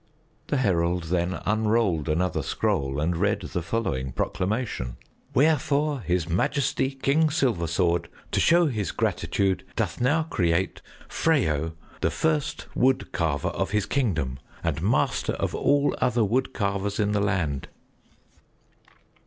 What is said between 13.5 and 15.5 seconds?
his kingdom and master